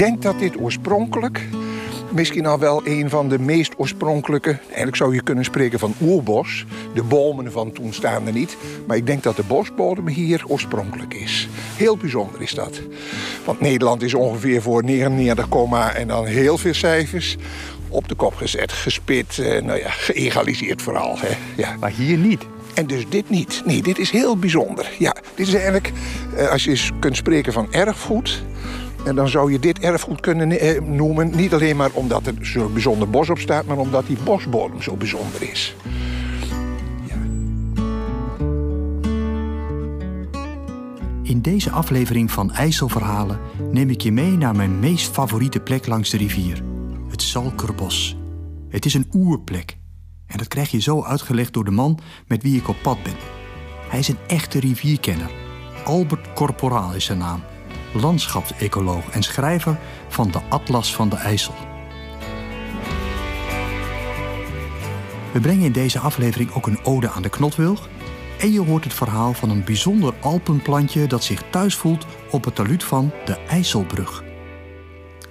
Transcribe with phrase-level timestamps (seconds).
[0.00, 1.48] denk dat dit oorspronkelijk
[2.12, 6.66] misschien al wel een van de meest oorspronkelijke, eigenlijk zou je kunnen spreken van oerbos.
[6.94, 8.56] De bomen van toen staan er niet,
[8.86, 11.48] maar ik denk dat de bosbodem hier oorspronkelijk is.
[11.76, 12.80] Heel bijzonder is dat.
[13.44, 17.36] Want Nederland is ongeveer voor 99, en dan heel veel cijfers
[17.88, 21.16] op de kop gezet, gespit, eh, nou ja, geëgaliseerd vooral.
[21.18, 21.36] Hè.
[21.56, 21.76] Ja.
[21.80, 22.46] Maar hier niet.
[22.74, 23.62] En dus dit niet.
[23.64, 24.90] Nee, dit is heel bijzonder.
[24.98, 25.92] Ja, dit is eigenlijk,
[26.36, 28.42] eh, als je eens kunt spreken van erfgoed...
[29.04, 31.36] En dan zou je dit erfgoed kunnen eh, noemen.
[31.36, 34.96] Niet alleen maar omdat er zo'n bijzonder bos op staat, maar omdat die bosbodem zo
[34.96, 35.76] bijzonder is.
[37.06, 37.14] Ja.
[41.22, 43.38] In deze aflevering van IJsselverhalen
[43.72, 46.62] neem ik je mee naar mijn meest favoriete plek langs de rivier:
[47.08, 48.16] het Zalkerbos.
[48.68, 49.78] Het is een oerplek.
[50.26, 53.16] En dat krijg je zo uitgelegd door de man met wie ik op pad ben.
[53.88, 55.30] Hij is een echte rivierkenner.
[55.84, 57.40] Albert Corporaal is zijn naam
[57.92, 61.54] landschapsecoloog en schrijver van de Atlas van de IJssel.
[65.32, 67.88] We brengen in deze aflevering ook een ode aan de knotwilg.
[68.38, 72.54] En je hoort het verhaal van een bijzonder alpenplantje dat zich thuis voelt op het
[72.54, 74.24] talud van de IJsselbrug.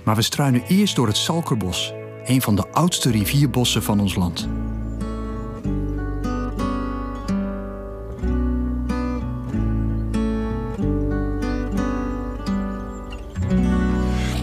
[0.03, 1.93] Maar we struinen eerst door het Salkerbos,
[2.25, 4.47] een van de oudste rivierbossen van ons land.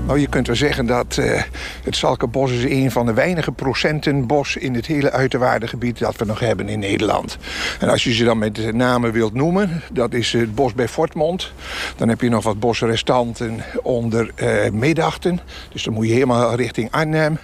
[0.07, 1.43] Nou, je kunt wel zeggen dat uh,
[1.87, 6.25] het Salkenbos is een van de weinige procenten bos in het hele uiterwaardengebied dat we
[6.25, 7.39] nog hebben in Nederland.
[7.81, 11.53] En als je ze dan met namen wilt noemen, dat is het bos bij Fortmond.
[11.97, 15.41] Dan heb je nog wat bosrestanten onder uh, Medachten.
[15.73, 17.39] Dus dan moet je helemaal richting Arnhem.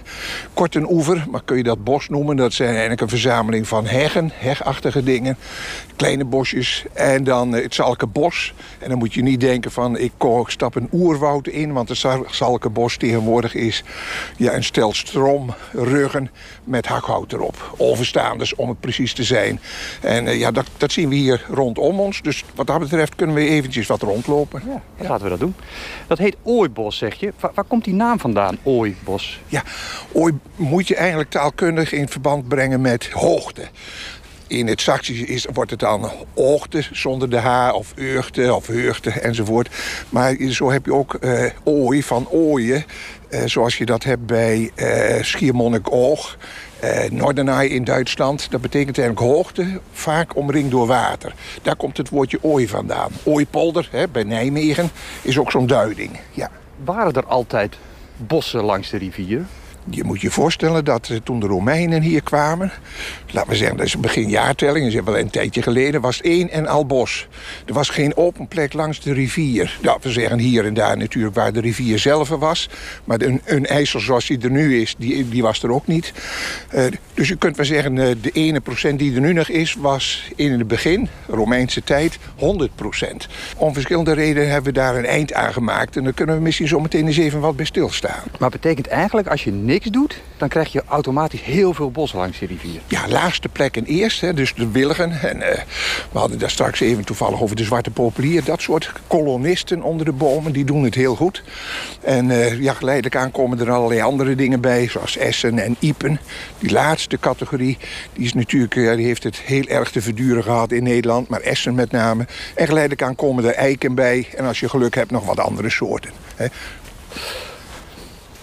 [0.53, 2.35] Kortenoever, maar kun je dat bos noemen?
[2.35, 5.37] Dat zijn eigenlijk een verzameling van heggen, hegachtige dingen.
[5.95, 6.85] Kleine bosjes.
[6.93, 8.53] En dan uh, het Salkenbos.
[8.79, 10.11] En dan moet je niet denken van ik
[10.45, 11.97] stap een oerwoud in, want het
[12.31, 13.83] zal Bos tegenwoordig is
[14.37, 14.93] ja, een stel
[15.71, 16.29] ruggen
[16.63, 17.73] met hakhout erop.
[17.77, 19.59] Onverstaanders om het precies te zijn.
[20.01, 22.21] En uh, ja, dat, dat zien we hier rondom ons.
[22.21, 24.61] Dus wat dat betreft kunnen we eventjes wat rondlopen.
[24.65, 25.09] Ja, ja.
[25.09, 25.55] laten we dat doen.
[26.07, 27.33] Dat heet Ooibos, zeg je.
[27.39, 29.39] Waar, waar komt die naam vandaan, Ooibos?
[29.47, 29.63] Ja,
[30.11, 33.67] Ooi moet je eigenlijk taalkundig in verband brengen met hoogte.
[34.47, 39.09] In het Saxisch is, wordt het dan oogte zonder de H of Urgte of Heugte
[39.09, 39.69] enzovoort.
[40.09, 42.85] Maar zo heb je ook uh, ooi van ooien.
[43.33, 46.37] Uh, zoals je dat hebt bij uh, Schiermonnikoog.
[47.09, 51.33] Noordenaai in Duitsland, dat betekent eigenlijk hoogte, vaak omringd door water.
[51.61, 53.11] Daar komt het woordje ooi vandaan.
[53.23, 54.89] Ooipolder, hè, bij Nijmegen,
[55.21, 56.19] is ook zo'n duiding.
[56.31, 56.49] Ja.
[56.83, 57.77] Waren er altijd
[58.17, 59.45] bossen langs de rivier?
[59.89, 62.71] Je moet je voorstellen dat eh, toen de Romeinen hier kwamen...
[63.31, 64.87] laten we zeggen, dat is een beginjaartelling...
[64.87, 67.27] is wel een tijdje geleden, was één en al bos.
[67.65, 69.77] Er was geen open plek langs de rivier.
[69.81, 72.69] Ja, we zeggen hier en daar natuurlijk waar de rivier zelf was.
[73.03, 76.13] Maar een, een IJssel zoals die er nu is, die, die was er ook niet.
[76.75, 76.83] Uh,
[77.13, 79.73] dus je kunt wel zeggen, uh, de ene procent die er nu nog is...
[79.73, 83.27] was in het begin, Romeinse tijd, 100 procent.
[83.57, 85.97] Om verschillende redenen hebben we daar een eind aan gemaakt...
[85.97, 88.23] en daar kunnen we misschien zo meteen eens even wat bij stilstaan.
[88.39, 92.39] Maar betekent eigenlijk, als je niks doet, dan krijg je automatisch heel veel bos langs
[92.39, 92.81] de rivier.
[92.87, 95.11] Ja, laagste plek en eerst, hè, dus de wilgen.
[95.11, 95.43] En, uh,
[96.11, 98.43] we hadden daar straks even toevallig over de zwarte populier.
[98.43, 101.43] Dat soort kolonisten onder de bomen, die doen het heel goed.
[102.01, 106.19] En uh, ja, geleidelijk aan komen er allerlei andere dingen bij, zoals essen en iepen.
[106.59, 107.77] Die laatste categorie,
[108.13, 111.27] die, is natuurlijk, die heeft het heel erg te verduren gehad in Nederland.
[111.27, 112.25] Maar essen met name.
[112.55, 114.27] En geleidelijk aan komen er eiken bij.
[114.35, 116.11] En als je geluk hebt, nog wat andere soorten.
[116.35, 116.47] Hè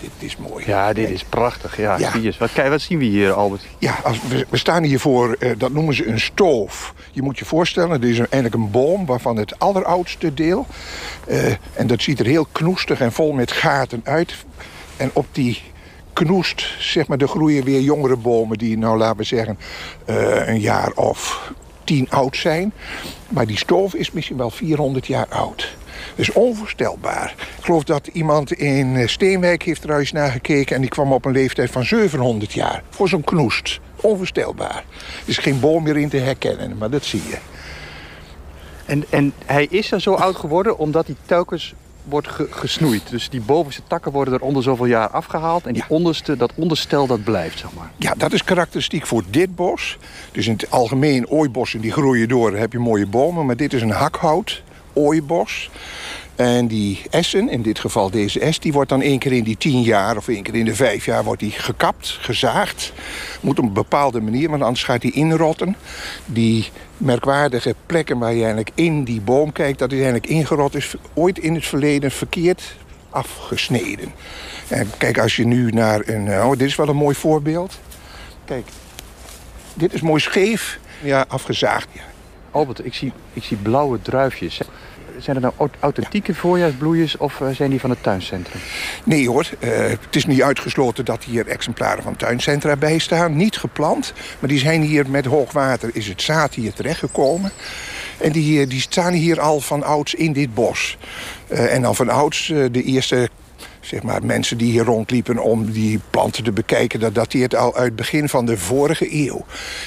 [0.00, 0.64] dit is mooi.
[0.66, 1.76] Ja, dit is prachtig.
[1.76, 2.12] Ja, ja.
[2.38, 3.66] Wat, kijk, wat zien we hier, Albert?
[3.78, 6.94] Ja, als, we, we, staan hier voor, uh, dat noemen ze een stoof.
[7.10, 10.66] Je moet je voorstellen, dit is een, eigenlijk een boom waarvan het alleroudste deel...
[11.28, 14.34] Uh, en dat ziet er heel knoestig en vol met gaten uit.
[14.96, 15.62] En op die
[16.12, 18.58] knoest, zeg maar, er groeien weer jongere bomen...
[18.58, 19.58] die, nou laten we zeggen,
[20.06, 21.52] uh, een jaar of
[21.84, 22.72] tien oud zijn.
[23.28, 25.76] Maar die stoof is misschien wel 400 jaar oud.
[26.20, 27.34] Is onvoorstelbaar.
[27.58, 30.74] Ik geloof dat iemand in eh, Steenwijk heeft er eens naar gekeken...
[30.74, 32.82] en die kwam op een leeftijd van 700 jaar.
[32.90, 33.80] Voor zo'n knoest.
[33.96, 34.84] Onvoorstelbaar.
[35.22, 37.36] Er is geen boom meer in te herkennen, maar dat zie je.
[38.86, 41.74] En, en hij is er zo oud geworden omdat hij telkens
[42.04, 43.10] wordt gesnoeid.
[43.10, 45.66] Dus die bovenste takken worden er onder zoveel jaar afgehaald.
[45.66, 47.90] En die onderste, dat onderstel dat blijft, zeg maar.
[47.96, 49.98] Ja, dat is karakteristiek voor dit bos.
[50.32, 52.50] Dus in het algemeen ooibossen die groeien door.
[52.50, 53.46] Dan heb je mooie bomen.
[53.46, 54.62] Maar dit is een hakhout
[55.00, 55.70] ooibos.
[56.36, 59.56] En die essen, in dit geval deze es, die wordt dan één keer in die
[59.56, 62.92] tien jaar of één keer in de vijf jaar wordt die gekapt, gezaagd.
[63.40, 65.76] Moet op een bepaalde manier, want anders gaat die inrotten.
[66.26, 70.94] Die merkwaardige plekken waar je eigenlijk in die boom kijkt, dat is eigenlijk ingerot is
[71.14, 72.74] ooit in het verleden verkeerd
[73.10, 74.12] afgesneden.
[74.68, 76.28] En kijk, als je nu naar een...
[76.28, 77.78] Oh, dit is wel een mooi voorbeeld.
[78.44, 78.66] Kijk,
[79.74, 80.78] dit is mooi scheef.
[81.02, 81.88] Ja, afgezaagd.
[81.92, 82.02] Ja.
[82.50, 84.60] Albert, ik zie, ik zie blauwe druifjes.
[85.20, 88.60] Zijn er nou authentieke voorjaarsbloeiers of zijn die van het tuincentrum?
[89.04, 93.36] Nee hoor, uh, het is niet uitgesloten dat hier exemplaren van tuincentra bij staan.
[93.36, 97.52] Niet geplant, maar die zijn hier met hoogwater, is het zaad hier terechtgekomen.
[98.18, 100.98] En die, die staan hier al van ouds in dit bos.
[101.48, 103.28] Uh, en dan van ouds, de eerste
[103.90, 107.00] zeg maar, mensen die hier rondliepen om die planten te bekijken...
[107.00, 109.44] dat dateert al uit begin van de vorige eeuw.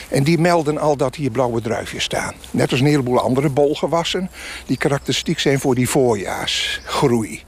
[0.09, 2.33] En die melden al dat hier blauwe druifjes staan.
[2.51, 4.29] Net als een heleboel andere bolgewassen...
[4.65, 7.43] die karakteristiek zijn voor die voorjaarsgroei.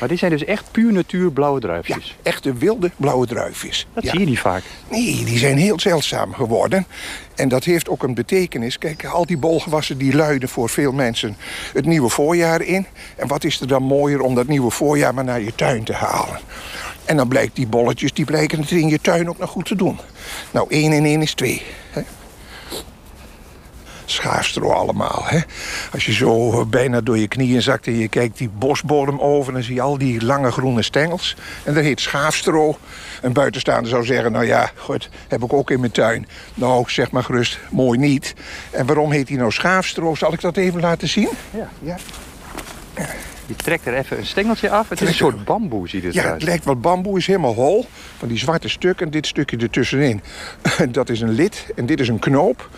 [0.00, 2.06] Maar die zijn dus echt puur natuur blauwe druifjes?
[2.06, 3.86] Ja, echte wilde blauwe druifjes.
[3.92, 4.10] Dat ja.
[4.10, 4.62] zie je niet vaak.
[4.90, 6.86] Nee, die zijn heel zeldzaam geworden.
[7.34, 8.78] En dat heeft ook een betekenis.
[8.78, 11.36] Kijk, al die bolgewassen die luiden voor veel mensen
[11.72, 12.86] het nieuwe voorjaar in.
[13.16, 15.92] En wat is er dan mooier om dat nieuwe voorjaar maar naar je tuin te
[15.92, 16.38] halen?
[17.04, 19.76] En dan blijkt die bolletjes, die blijken het in je tuin ook nog goed te
[19.76, 19.98] doen.
[20.50, 21.62] Nou, één en één is twee.
[21.90, 22.02] Hè?
[24.10, 25.22] Schaafstro allemaal.
[25.24, 25.40] Hè?
[25.92, 29.52] Als je zo bijna door je knieën zakt en je kijkt die bosbodem over...
[29.52, 31.36] dan zie je al die lange groene stengels.
[31.64, 32.78] En dat heet schaafstro.
[33.22, 36.28] Een buitenstaander zou zeggen, nou ja, goed, heb ik ook in mijn tuin.
[36.54, 38.34] Nou, zeg maar gerust, mooi niet.
[38.70, 40.14] En waarom heet die nou schaafstro?
[40.14, 41.28] Zal ik dat even laten zien?
[41.50, 41.68] Ja.
[41.82, 41.96] ja.
[43.46, 44.88] Je trekt er even een stengeltje af.
[44.88, 46.34] Het is een soort bamboe, ziet het Ja, eruit.
[46.34, 47.86] het lijkt wel bamboe, is helemaal hol.
[48.18, 50.20] Van die zwarte stukken en dit stukje ertussenin.
[50.90, 52.70] Dat is een lid en dit is een knoop.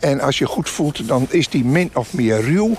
[0.00, 2.76] En als je goed voelt, dan is die min of meer ruw.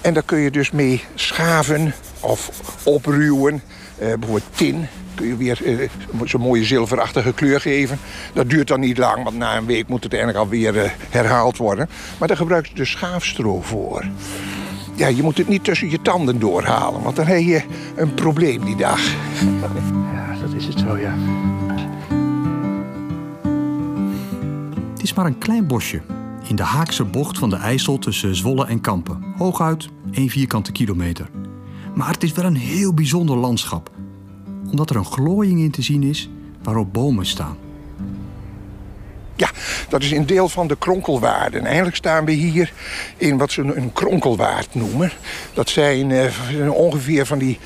[0.00, 2.50] En daar kun je dus mee schaven of
[2.84, 3.54] opruwen.
[3.54, 5.88] Uh, bijvoorbeeld tin kun je weer uh,
[6.24, 7.98] zo'n mooie zilverachtige kleur geven.
[8.34, 11.56] Dat duurt dan niet lang, want na een week moet het eigenlijk alweer uh, herhaald
[11.56, 11.88] worden.
[12.18, 14.04] Maar daar gebruik je dus schaafstro voor.
[15.00, 17.64] Ja, je moet het niet tussen je tanden doorhalen, want dan heb je
[17.96, 19.00] een probleem die dag.
[20.12, 21.14] Ja, dat is het zo, ja.
[24.92, 26.02] Het is maar een klein bosje
[26.48, 29.22] in de Haakse bocht van de IJssel tussen Zwolle en Kampen.
[29.36, 31.30] Hooguit 1 vierkante kilometer.
[31.94, 33.90] Maar het is wel een heel bijzonder landschap.
[34.70, 36.30] Omdat er een glooiing in te zien is
[36.62, 37.56] waarop bomen staan.
[39.40, 39.50] Ja,
[39.88, 41.64] dat is een deel van de kronkelwaarden.
[41.64, 42.72] Eigenlijk staan we hier
[43.16, 45.12] in wat ze een kronkelwaard noemen.
[45.54, 47.58] Dat zijn uh, ongeveer van die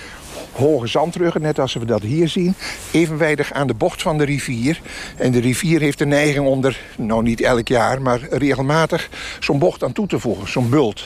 [0.53, 2.55] hoge zandruggen, net als we dat hier zien.
[2.91, 4.81] Evenwijdig aan de bocht van de rivier.
[5.17, 8.03] En de rivier heeft de neiging om er, nou niet elk jaar...
[8.03, 9.09] maar regelmatig
[9.41, 11.05] zo'n bocht aan toe te voegen, zo'n bult.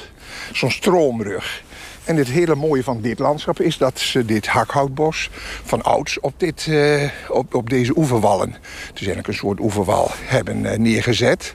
[0.53, 1.62] Zo'n stroomrug.
[2.08, 5.31] En het hele mooie van dit landschap is dat ze dit hakhoutbos
[5.64, 10.10] van ouds op, dit, uh, op, op deze oeverwallen, het is eigenlijk een soort oeverwal,
[10.25, 11.55] hebben uh, neergezet.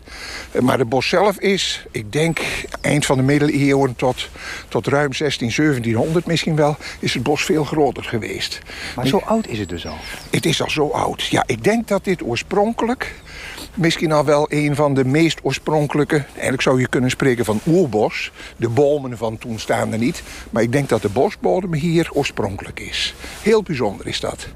[0.51, 2.39] Uh, maar het bos zelf is, ik denk
[2.81, 4.29] eind van de middeleeuwen tot,
[4.67, 8.61] tot ruim 16, 1700 misschien wel, is het bos veel groter geweest.
[8.95, 9.97] Maar zo oud is het dus al?
[10.29, 11.23] Het is al zo oud.
[11.23, 13.13] Ja, ik denk dat dit oorspronkelijk
[13.73, 16.23] misschien al wel een van de meest oorspronkelijke...
[16.31, 18.31] eigenlijk zou je kunnen spreken van oerbos.
[18.57, 20.23] De bomen van toen staan er niet.
[20.49, 23.15] Maar ik denk dat de bosbodem hier oorspronkelijk is.
[23.41, 24.47] Heel bijzonder is dat.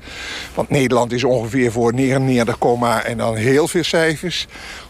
[0.54, 4.48] Want Nederland is ongeveer voor 99, en dan heel veel cijfers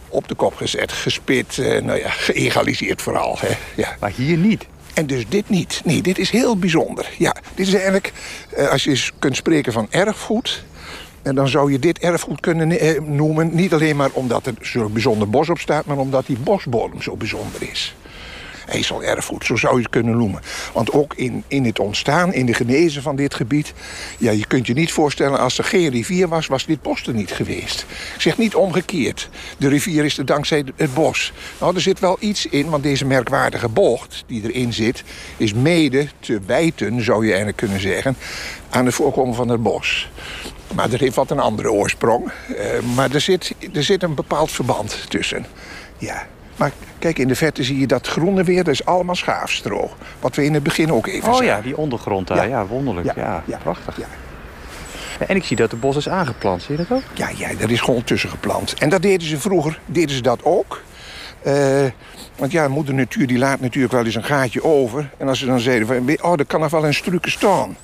[0.10, 3.38] op de kop gezet, gespit, eh, nou ja, geëgaliseerd vooral.
[3.40, 3.56] Hè.
[3.76, 3.96] Ja.
[4.00, 4.66] Maar hier niet.
[4.94, 5.82] En dus dit niet.
[5.84, 7.10] Nee, dit is heel bijzonder.
[7.18, 8.14] Ja, dit is eigenlijk,
[8.56, 10.64] eh, als je eens kunt spreken van erfgoed...
[11.28, 13.56] En dan zou je dit erfgoed kunnen eh, noemen.
[13.56, 15.86] Niet alleen maar omdat er zo'n bijzonder bos op staat...
[15.86, 17.96] maar omdat die bosbodem zo bijzonder is.
[18.68, 20.42] IJsselerfgoed, zo zou je het kunnen noemen.
[20.74, 23.74] Want ook in, in het ontstaan, in de genezen van dit gebied...
[24.18, 26.48] ja, je kunt je niet voorstellen, als er geen rivier was...
[26.48, 27.86] was dit bos er niet geweest.
[28.16, 29.30] Ik zeg niet omgekeerd.
[29.58, 31.34] De rivier is er dankzij het bos.
[31.60, 35.04] Nou, er zit wel iets in, want deze merkwaardige bocht die erin zit...
[35.38, 38.18] is mede te wijten, zou je eigenlijk kunnen zeggen...
[38.70, 40.10] aan het voorkomen van het bos.
[40.76, 42.32] Maar dat heeft wat een andere oorsprong.
[42.50, 42.56] Uh,
[42.96, 45.46] maar er zit, er zit een bepaald verband tussen.
[45.98, 46.28] Ja.
[46.56, 48.64] Maar kijk, in de verte zie je dat groene weer.
[48.64, 49.90] Dat is allemaal schaafstro.
[50.20, 51.46] Wat we in het begin ook even Oh zagen.
[51.46, 52.38] ja, die ondergrond daar.
[52.38, 53.08] Ja, ja wonderlijk.
[53.08, 53.98] Ja, ja, ja, prachtig.
[55.28, 56.62] En ik zie dat de bos is aangeplant.
[56.62, 57.04] Zie je dat ook?
[57.14, 58.74] Ja, ja, dat is gewoon tussen geplant.
[58.74, 59.80] En dat deden ze vroeger.
[59.86, 60.82] Deden ze dat ook.
[61.46, 61.86] Uh,
[62.36, 65.10] want ja, moeder natuur die laat natuurlijk wel eens een gaatje over.
[65.18, 67.78] En als ze dan zeiden van, oh, er kan nog wel een struike staan.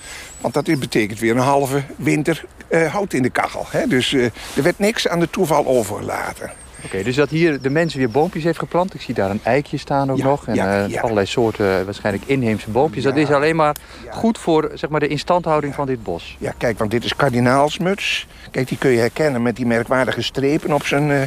[0.44, 3.66] Want dat betekent weer een halve winter uh, hout in de kachel.
[3.70, 3.88] Hè?
[3.88, 4.24] Dus uh,
[4.56, 6.52] er werd niks aan de toeval overlaten.
[6.78, 8.94] Oké, okay, dus dat hier de mensen weer boompjes heeft geplant.
[8.94, 10.48] Ik zie daar een eikje staan ook ja, nog.
[10.48, 11.02] En ja, ja.
[11.02, 13.04] allerlei soorten, waarschijnlijk inheemse boompjes.
[13.04, 13.76] Dat is alleen maar
[14.10, 16.38] goed voor zeg maar, de instandhouding van dit bos.
[16.40, 18.28] Ja, kijk, want dit is kardinaalsmuts.
[18.52, 21.10] Kijk, die kun je herkennen met die merkwaardige strepen op zijn...
[21.10, 21.22] uh,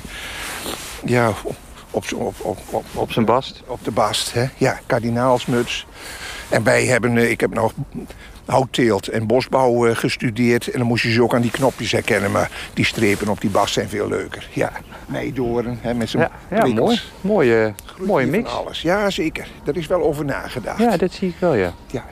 [1.04, 1.32] ja,
[1.90, 3.62] op, op, op, op, op zijn bast.
[3.66, 4.44] Op de bast, hè.
[4.56, 5.86] Ja, kardinaalsmuts.
[6.48, 7.72] En wij hebben, ik heb nog
[8.46, 10.70] houtteelt en bosbouw eh, gestudeerd.
[10.70, 12.30] En dan moest je ze ook aan die knopjes herkennen.
[12.30, 14.48] Maar die strepen op die bas zijn veel leuker.
[14.52, 14.72] Ja,
[15.06, 17.00] meidoren hè, met zijn ja, ja mooi.
[17.20, 18.50] Mooie, mooie mix.
[18.50, 18.82] Alles.
[18.82, 19.48] Ja, zeker.
[19.64, 20.78] Daar is wel over nagedacht.
[20.78, 21.72] Ja, dat zie ik wel, ja.
[21.90, 22.04] ja.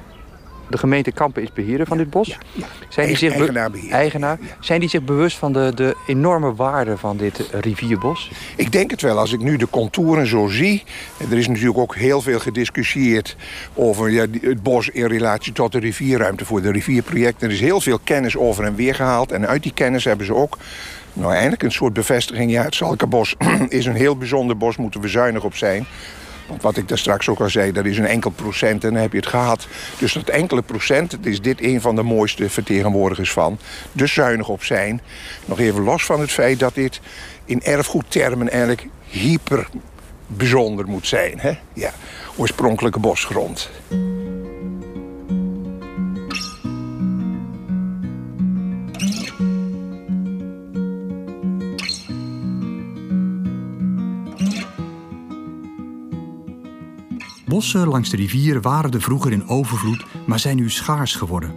[0.68, 2.28] De gemeente Kampen is beheerder van dit bos.
[2.28, 2.66] Ja, ja.
[2.88, 4.38] Zijn die zich eigenaar, eigenaar.
[4.60, 8.30] Zijn die zich bewust van de, de enorme waarde van dit rivierbos?
[8.56, 9.18] Ik denk het wel.
[9.18, 10.82] Als ik nu de contouren zo zie...
[11.30, 13.36] er is natuurlijk ook heel veel gediscussieerd...
[13.74, 17.48] over ja, het bos in relatie tot de rivierruimte voor de rivierprojecten.
[17.48, 19.32] Er is heel veel kennis over en weer gehaald.
[19.32, 20.58] En uit die kennis hebben ze ook
[21.12, 22.50] nou, eindelijk een soort bevestiging.
[22.50, 23.34] Ja, het Zalkenbos
[23.68, 25.86] is een heel bijzonder bos, moeten we zuinig op zijn.
[26.46, 29.02] Want wat ik daar straks ook al zei, dat is een enkel procent en dan
[29.02, 29.66] heb je het gehad.
[29.98, 33.58] Dus dat enkele procent, is dit een van de mooiste vertegenwoordigers van.
[33.92, 35.00] Dus zuinig op zijn.
[35.44, 37.00] Nog even los van het feit dat dit
[37.44, 39.68] in erfgoedtermen eigenlijk hyper
[40.26, 41.38] bijzonder moet zijn.
[41.38, 41.58] Hè?
[41.72, 41.90] Ja,
[42.36, 43.70] oorspronkelijke bosgrond.
[57.54, 61.54] Bossen langs de rivier waren er vroeger in overvloed, maar zijn nu schaars geworden.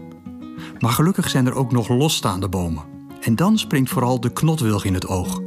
[0.79, 2.83] Maar gelukkig zijn er ook nog losstaande bomen.
[3.21, 5.41] En dan springt vooral de knotwilg in het oog.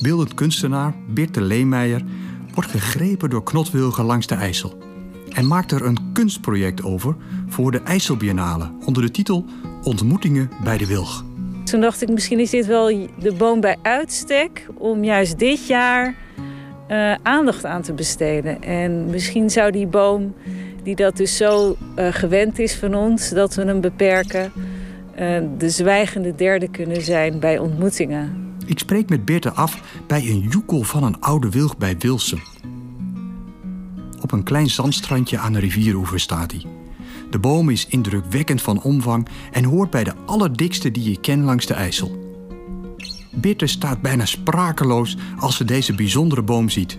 [0.00, 2.04] Beeldend kunstenaar Birte Leemeijer
[2.54, 4.78] wordt gegrepen door knotwilgen langs de IJssel.
[5.28, 7.16] En maakt er een kunstproject over
[7.48, 9.44] voor de IJsselbiennale onder de titel
[9.82, 11.24] Ontmoetingen bij de Wilg.
[11.64, 12.86] Toen dacht ik, misschien is dit wel
[13.18, 16.16] de boom bij uitstek om juist dit jaar
[16.90, 18.62] uh, aandacht aan te besteden.
[18.62, 20.34] En misschien zou die boom,
[20.82, 24.52] die dat dus zo uh, gewend is van ons, dat we hem beperken,
[25.20, 28.48] uh, de zwijgende derde kunnen zijn bij ontmoetingen.
[28.66, 32.40] Ik spreek met Beerte af bij een joekel van een oude wilg bij Wilsum.
[34.22, 36.64] Op een klein zandstrandje aan de rivieroever staat hij.
[37.30, 41.66] De boom is indrukwekkend van omvang en hoort bij de allerdikste die je ken langs
[41.66, 42.29] de IJssel.
[43.30, 46.98] Birte staat bijna sprakeloos als ze deze bijzondere boom ziet.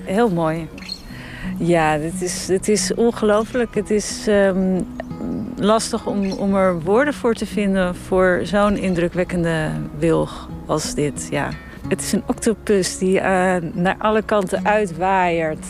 [0.00, 0.68] Heel mooi.
[1.58, 3.74] Ja, dit is, dit is ongelooflijk.
[3.74, 4.86] Het is um,
[5.56, 11.28] lastig om, om er woorden voor te vinden voor zo'n indrukwekkende wilg als dit.
[11.30, 11.48] Ja.
[11.88, 13.22] Het is een octopus die uh,
[13.72, 15.66] naar alle kanten uitwaaiert.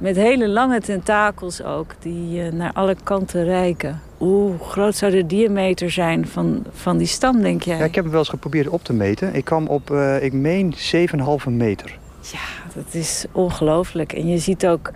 [0.00, 4.00] Met hele lange tentakels ook, die uh, naar alle kanten reiken.
[4.16, 7.78] Hoe groot zou de diameter zijn van, van die stam, denk jij?
[7.78, 9.34] Ja, ik heb hem wel eens geprobeerd op te meten.
[9.34, 11.98] Ik kwam op, uh, ik meen, 7,5 meter.
[12.32, 14.12] Ja, dat is ongelooflijk.
[14.12, 14.90] En je ziet ook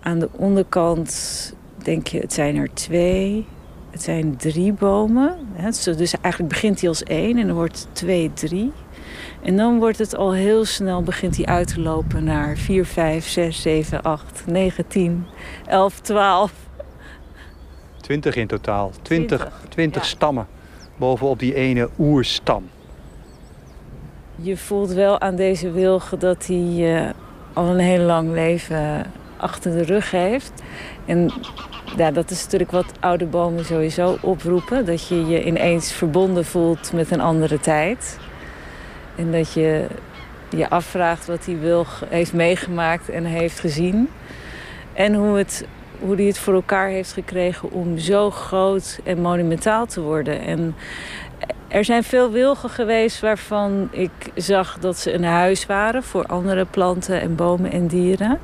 [0.00, 3.46] aan de onderkant, denk je, het zijn er twee.
[3.90, 5.36] Het zijn drie bomen.
[5.84, 8.72] Dus eigenlijk begint hij als één en dan wordt twee, drie.
[9.46, 13.26] En dan wordt het al heel snel, begint hij uit te lopen naar 4, 5,
[13.26, 15.26] 6, 7, 8, 9, 10,
[15.66, 16.52] 11, 12.
[18.00, 18.90] 20 in totaal.
[19.02, 20.46] 20, 20, stammen
[20.96, 22.68] bovenop die ene oerstam.
[24.36, 27.10] Je voelt wel aan deze wilgen dat hij uh,
[27.52, 30.52] al een heel lang leven achter de rug heeft.
[31.04, 31.32] En
[31.96, 34.86] ja, dat is natuurlijk wat oude bomen sowieso oproepen.
[34.86, 38.18] Dat je je ineens verbonden voelt met een andere tijd.
[39.16, 39.86] En dat je
[40.48, 44.08] je afvraagt wat die wilg heeft meegemaakt en heeft gezien.
[44.92, 45.66] En hoe het
[46.00, 50.40] hoe hij het voor elkaar heeft gekregen om zo groot en monumentaal te worden.
[50.40, 50.74] En
[51.68, 56.64] er zijn veel wilgen geweest waarvan ik zag dat ze een huis waren voor andere
[56.64, 58.30] planten en bomen en dieren.
[58.30, 58.38] En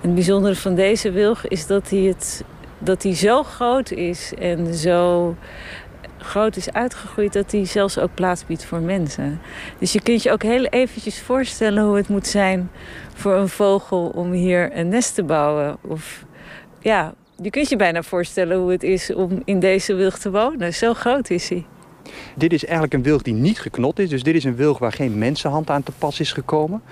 [0.00, 2.44] het bijzondere van deze wilg is dat hij, het,
[2.78, 5.34] dat hij zo groot is en zo
[6.26, 9.40] groot is uitgegroeid dat hij zelfs ook plaats biedt voor mensen.
[9.78, 12.70] Dus je kunt je ook heel eventjes voorstellen hoe het moet zijn
[13.14, 15.76] voor een vogel om hier een nest te bouwen.
[15.80, 16.24] Of
[16.80, 20.74] ja, je kunt je bijna voorstellen hoe het is om in deze wilg te wonen.
[20.74, 21.64] Zo groot is hij.
[22.34, 24.08] Dit is eigenlijk een wilg die niet geknot is.
[24.08, 26.82] Dus dit is een wilg waar geen mensenhand aan te pas is gekomen.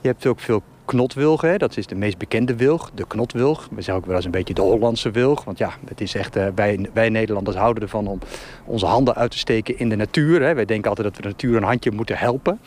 [0.00, 1.58] Je hebt ook veel knotwilgen.
[1.58, 3.68] Dat is de meest bekende wilg, de knotwilg.
[3.70, 5.44] We zeggen ook wel eens een beetje de Hollandse wilg.
[5.44, 8.18] Want ja, het is echt, uh, wij, wij Nederlanders houden ervan om
[8.64, 10.40] onze handen uit te steken in de natuur.
[10.40, 12.60] Wij denken altijd dat we de natuur een handje moeten helpen.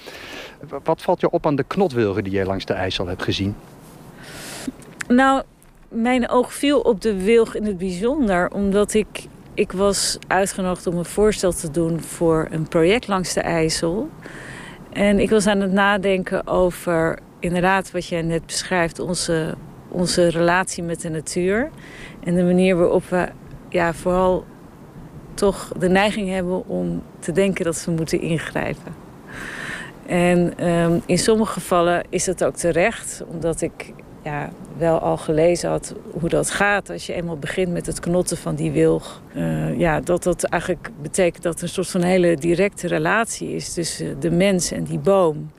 [0.84, 3.56] Wat valt je op aan de knotwilgen die jij langs de IJssel hebt gezien?
[5.08, 5.42] Nou,
[5.90, 10.98] mijn oog viel op de wilg in het bijzonder, omdat ik, ik was uitgenodigd om
[10.98, 14.10] een voorstel te doen voor een project langs de IJssel.
[14.94, 19.55] En ik was aan het nadenken over inderdaad wat jij net beschrijft, onze,
[19.88, 21.69] onze relatie met de natuur.
[22.24, 23.27] En de manier waarop we
[23.69, 24.46] ja, vooral
[25.34, 28.96] toch de neiging hebben om te denken dat we moeten ingrijpen.
[30.05, 33.93] En um, in sommige gevallen is dat ook terecht, omdat ik
[34.24, 38.38] ja, wel al gelezen had hoe dat gaat als je eenmaal begint met het knotten
[38.38, 39.22] van die wilg.
[39.36, 43.74] Uh, ja, dat dat eigenlijk betekent dat er een soort van hele directe relatie is
[43.74, 45.51] tussen de mens en die boom.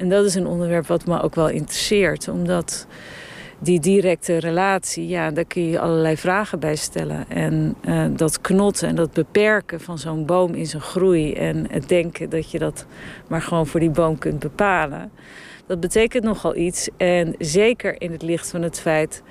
[0.00, 2.86] En dat is een onderwerp wat me ook wel interesseert, omdat
[3.58, 7.24] die directe relatie, ja, daar kun je allerlei vragen bij stellen.
[7.28, 11.88] En uh, dat knotten en dat beperken van zo'n boom in zijn groei en het
[11.88, 12.86] denken dat je dat
[13.28, 15.10] maar gewoon voor die boom kunt bepalen,
[15.66, 16.88] dat betekent nogal iets.
[16.96, 19.22] En zeker in het licht van het feit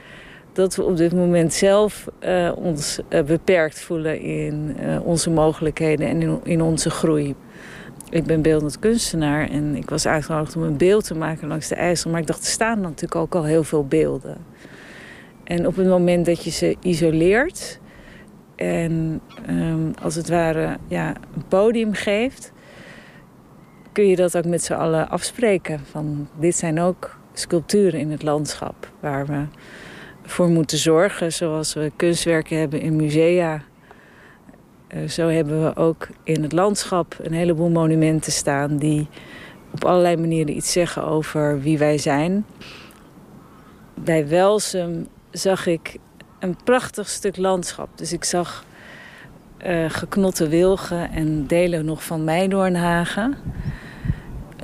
[0.53, 6.39] dat we op dit moment zelf uh, ons uh, beperkt voelen in onze mogelijkheden en
[6.43, 7.35] in onze groei.
[8.09, 11.75] Ik ben beeldend kunstenaar en ik was uitgenodigd om een beeld te maken langs de
[11.75, 12.11] IJssel.
[12.11, 14.37] Maar ik dacht, er staan natuurlijk ook al heel veel beelden.
[15.43, 17.79] En op het moment dat je ze isoleert
[18.55, 22.51] en um, als het ware ja, een podium geeft,
[23.91, 25.79] kun je dat ook met z'n allen afspreken.
[25.79, 29.43] Van dit zijn ook sculpturen in het landschap waar we
[30.23, 33.63] voor moeten zorgen, zoals we kunstwerken hebben in musea
[35.07, 39.07] zo hebben we ook in het landschap een heleboel monumenten staan die
[39.71, 42.45] op allerlei manieren iets zeggen over wie wij zijn.
[43.93, 45.97] Bij Welsum zag ik
[46.39, 47.89] een prachtig stuk landschap.
[47.95, 48.65] Dus ik zag
[49.65, 53.37] uh, geknotte wilgen en delen nog van Meidoornhagen.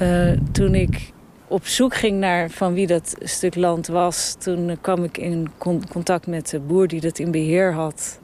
[0.01, 1.11] Uh, toen ik
[1.47, 5.47] op zoek ging naar van wie dat stuk land was, toen kwam ik in
[5.89, 8.19] contact met de boer die dat in beheer had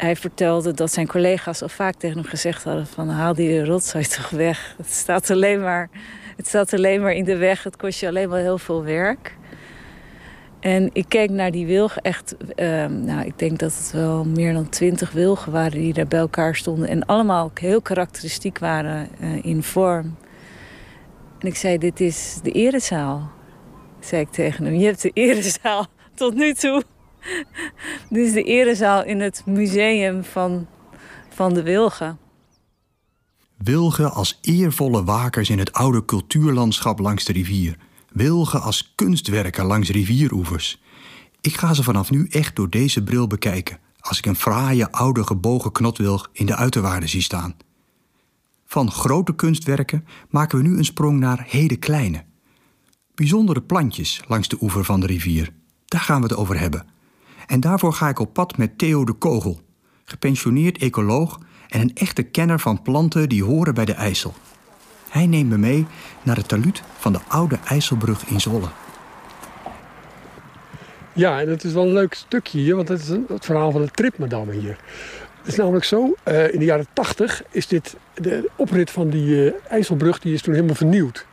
[0.00, 4.04] hij vertelde dat zijn collega's al vaak tegen hem gezegd hadden van haal die rotzooi
[4.04, 4.74] toch weg.
[4.76, 5.90] Het staat alleen maar,
[6.36, 7.62] het staat alleen maar in de weg.
[7.62, 9.36] Het kost je alleen maar heel veel werk.
[10.60, 14.52] En ik keek naar die wilgen echt, uh, nou ik denk dat het wel meer
[14.52, 16.88] dan twintig wilgen waren die daar bij elkaar stonden.
[16.88, 20.16] En allemaal heel karakteristiek waren uh, in vorm.
[21.38, 23.30] En ik zei, dit is de erezaal.
[23.98, 26.82] Zei ik tegen hem, je hebt de erezaal tot nu toe
[28.08, 30.66] Dit is de erezaal in het museum van,
[31.28, 32.18] van de Wilgen.
[33.56, 37.76] Wilgen als eervolle wakers in het oude cultuurlandschap langs de rivier.
[38.12, 40.82] Wilgen als kunstwerken langs rivieroevers.
[41.40, 45.24] Ik ga ze vanaf nu echt door deze bril bekijken als ik een fraaie oude
[45.24, 47.56] gebogen knotwilg in de uiterwaarden zie staan.
[48.66, 52.24] Van grote kunstwerken maken we nu een sprong naar hele kleine.
[53.14, 55.52] Bijzondere plantjes langs de oever van de rivier.
[55.84, 56.86] Daar gaan we het over hebben.
[57.50, 59.60] En daarvoor ga ik op pad met Theo de Kogel,
[60.04, 64.34] gepensioneerd ecoloog en een echte kenner van planten die horen bij de IJssel.
[65.08, 65.86] Hij neemt me mee
[66.22, 68.68] naar het taluut van de oude IJsselbrug in Zwolle.
[71.12, 73.82] Ja, en het is wel een leuk stukje hier, want het is het verhaal van
[73.82, 74.78] de tripmadam hier.
[75.38, 79.26] Het is namelijk zo, uh, in de jaren 80 is dit, de oprit van die
[79.26, 81.26] uh, IJsselbrug die is toen helemaal vernieuwd.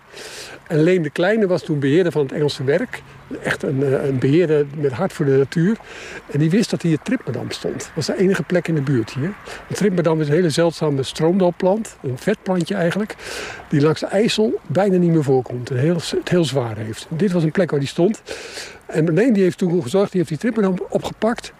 [0.67, 3.01] En Leen de Kleine was toen beheerder van het Engelse werk.
[3.43, 5.77] Echt een, eh, een beheerder met hart voor de natuur.
[6.31, 7.79] En die wist dat hier Tripmadam stond.
[7.79, 9.33] Dat was de enige plek in de buurt hier.
[9.73, 11.97] Tripmadam is een hele zeldzame stroomdalplant.
[12.01, 13.15] Een vetplantje eigenlijk.
[13.69, 15.69] Die langs de IJssel bijna niet meer voorkomt.
[15.69, 17.07] Heel, het heel zwaar heeft.
[17.09, 18.21] dit was een plek waar die stond.
[18.85, 21.53] En Leen die heeft toen gezorgd, die heeft die Tripmadam opgepakt.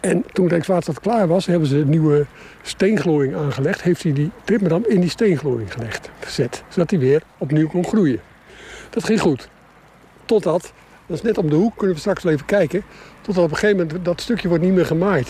[0.00, 2.26] En toen Rijkswaterstaat klaar was, hebben ze een nieuwe
[2.62, 3.82] steenglooiing aangelegd.
[3.82, 6.62] Heeft hij die Tripmadam in die steenglooiing gelegd, gezet.
[6.68, 8.20] Zodat hij weer opnieuw kon groeien.
[8.90, 9.48] Dat ging goed.
[10.24, 10.72] Totdat,
[11.06, 12.82] dat is net om de hoek, kunnen we straks wel even kijken.
[13.20, 15.28] Totdat op een gegeven moment dat stukje wordt niet meer gemaaid.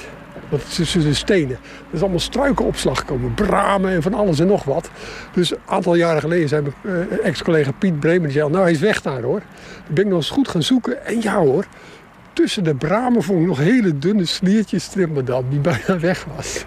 [0.48, 1.56] Want het is de stenen.
[1.88, 3.34] Er is allemaal struikenopslag gekomen.
[3.34, 4.90] Bramen en van alles en nog wat.
[5.32, 8.22] Dus een aantal jaren geleden zei mijn uh, ex-collega Piet Bremen...
[8.22, 9.42] die zei nou hij is weg daar hoor.
[9.84, 11.06] Dan ben ik nog eens goed gaan zoeken.
[11.06, 11.66] En ja hoor,
[12.32, 15.44] tussen de bramen vond ik nog hele dunne sliertjes strimmerdam...
[15.50, 16.64] die bijna weg was.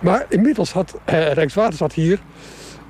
[0.00, 2.18] maar inmiddels had uh, Rijkswaterstaat hier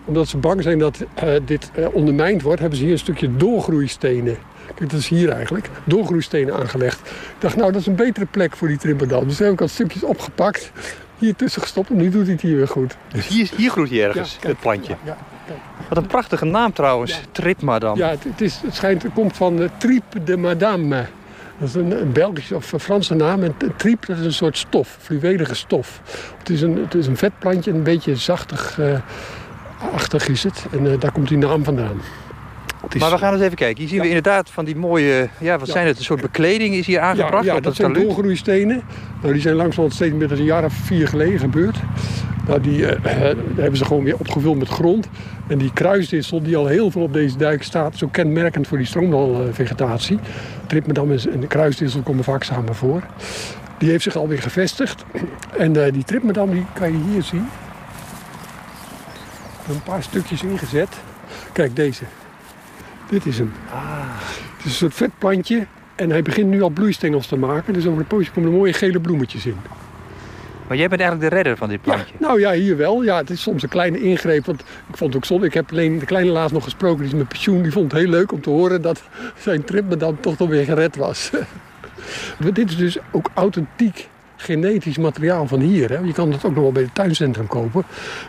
[0.05, 3.37] omdat ze bang zijn dat uh, dit uh, ondermijnd wordt, hebben ze hier een stukje
[3.37, 4.37] doorgroeistenen.
[4.75, 5.71] Kijk, dat is hier eigenlijk.
[5.85, 7.01] Doorgroeistenen aangelegd.
[7.09, 9.29] Ik dacht, nou, dat is een betere plek voor die trimpendam.
[9.29, 10.73] Dus heb ik al stukjes opgepakt,
[11.19, 12.97] hier tussen gestopt en nu doet hij het hier weer goed.
[13.13, 14.97] Dus hier, hier groeit hij ergens, ja, het plantje?
[15.05, 15.55] Ja, ja,
[15.89, 17.19] Wat een prachtige naam trouwens, ja.
[17.33, 17.97] Tripmadam.
[17.97, 21.07] Ja, het, het, is, het, schijnt, het komt van uh, Tripe de Madame.
[21.59, 23.43] Dat is een, Belgische of een Franse naam.
[23.43, 26.01] En triep, dat is een soort stof, fluwelige stof.
[26.39, 28.79] Het is een, het is een vetplantje, een beetje zachtig
[29.93, 30.66] achtig is het.
[30.71, 32.01] En uh, daar komt die naam vandaan.
[32.93, 33.01] Is...
[33.01, 33.79] Maar we gaan eens even kijken.
[33.79, 34.03] Hier zien ja.
[34.03, 35.73] we inderdaad van die mooie, ja, wat ja.
[35.73, 35.99] zijn het?
[35.99, 37.45] Een soort bekleding is hier aangebracht.
[37.45, 38.83] Ja, ja dat zijn doorgroeistenen.
[39.21, 41.77] Nou, die zijn langzamerhand steeds meer dan een jaar of vier geleden gebeurd.
[42.47, 42.88] Nou, die uh,
[43.57, 45.09] hebben ze gewoon weer opgevuld met grond.
[45.47, 48.87] En die kruisdissel, die al heel veel op deze dijk staat, zo kenmerkend voor die
[48.87, 50.19] stroomdalvegetatie.
[50.66, 53.03] Tripmedam en de kruisdissel komen vaak samen voor.
[53.79, 55.05] Die heeft zich alweer gevestigd.
[55.59, 57.49] En uh, die tripmedam, die kan je hier zien
[59.74, 60.88] een paar stukjes ingezet.
[61.52, 62.04] Kijk, deze.
[63.09, 63.52] Dit is hem.
[63.72, 63.80] Ah.
[64.56, 67.72] Het is een soort vetplantje en hij begint nu al bloeistengels te maken.
[67.72, 69.56] Dus over een poosje komen er mooie gele bloemetjes in.
[70.66, 72.14] Maar jij bent eigenlijk de redder van dit plantje.
[72.18, 73.02] Ja, nou ja, hier wel.
[73.02, 74.46] Ja, het is soms een kleine ingreep.
[74.46, 75.46] Want ik vond het ook zonde.
[75.46, 76.98] Ik heb alleen de kleine laatst nog gesproken.
[76.98, 77.62] Die is met pensioen.
[77.62, 79.02] Die vond het heel leuk om te horen dat
[79.38, 81.30] zijn trip me dan toch nog weer gered was.
[82.38, 84.09] Maar dit is dus ook authentiek
[84.40, 85.88] genetisch materiaal van hier.
[85.88, 85.98] Hè.
[85.98, 87.85] Je kan het ook nog wel bij het tuincentrum kopen.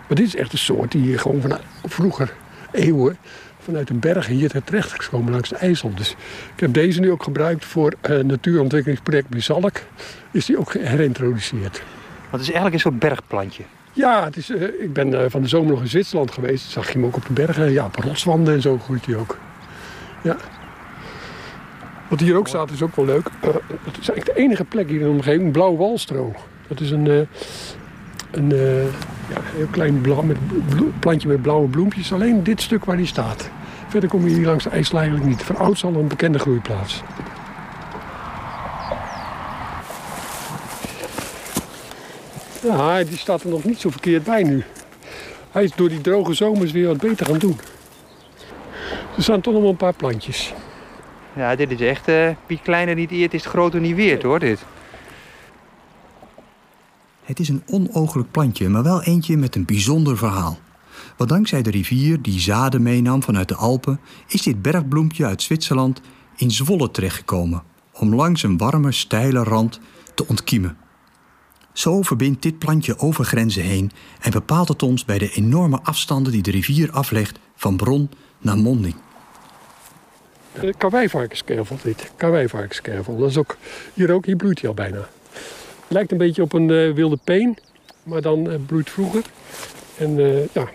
[0.07, 2.33] Maar dit is echt een soort die hier gewoon van vroeger
[2.71, 3.17] eeuwen
[3.59, 5.91] vanuit de bergen hier terecht is gekomen langs de IJssel.
[5.95, 6.11] Dus
[6.55, 9.81] ik heb deze nu ook gebruikt voor het natuurontwikkelingsproject Bizalk.
[10.31, 11.81] Is die ook herintroduceerd.
[12.29, 13.63] Het is eigenlijk een soort bergplantje.
[13.93, 16.69] Ja, het is, eh, ik ben eh, van de zomer nog in Zwitserland geweest.
[16.69, 17.71] Zag je hem ook op de bergen.
[17.71, 19.37] Ja, op rotswanden en zo groeit hij ook.
[20.21, 20.37] Ja.
[22.11, 23.29] Wat hier ook staat is ook wel leuk.
[23.45, 26.33] Uh, het is eigenlijk de enige plek hier in de omgeving, blauw walstro.
[26.67, 27.27] Dat is een,
[28.31, 28.49] een
[29.29, 30.37] ja, heel klein met
[30.99, 32.13] plantje met blauwe bloempjes.
[32.13, 33.49] Alleen dit stuk waar die staat.
[33.87, 35.43] Verder kom je hier langs de IJssel eigenlijk niet.
[35.43, 37.03] Van ouds al een bekende groeiplaats.
[42.61, 44.63] Ja, die staat er nog niet zo verkeerd bij nu.
[45.51, 47.59] Hij is door die droge zomers weer wat beter gaan doen.
[49.15, 50.53] Er staan toch nog wel een paar plantjes.
[51.33, 54.65] Ja, dit is echt uh, wie kleiner niet eert, is groter niet weert hoor, dit.
[57.23, 60.59] Het is een onooglijk plantje, maar wel eentje met een bijzonder verhaal.
[61.17, 66.01] Want dankzij de rivier die zaden meenam vanuit de Alpen, is dit bergbloempje uit Zwitserland
[66.35, 67.63] in Zwolle terechtgekomen.
[67.93, 69.79] Om langs een warme, steile rand
[70.15, 70.77] te ontkiemen.
[71.73, 76.31] Zo verbindt dit plantje over grenzen heen en bepaalt het ons bij de enorme afstanden
[76.31, 78.95] die de rivier aflegt van bron naar monding.
[80.63, 83.17] Uh, Karwijvarkenskervel dit, karwijvarkenskervel.
[83.17, 83.57] Dat is ook,
[83.93, 85.09] hier ook, hier bloeit hij al bijna.
[85.87, 87.57] Lijkt een beetje op een uh, wilde peen,
[88.03, 89.23] maar dan uh, bloeit vroeger.
[89.97, 90.15] En
[90.53, 90.69] ja,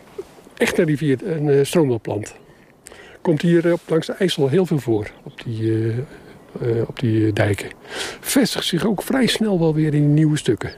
[0.57, 2.35] echte rivier, een stroomwelplant.
[3.23, 5.93] Komt hier op, langs de IJssel heel veel voor, op die,
[6.87, 7.71] op die dijken.
[8.21, 10.73] Vestigt zich ook vrij snel wel weer in nieuwe stukken.